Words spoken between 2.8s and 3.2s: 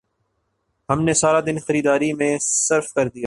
کر دیا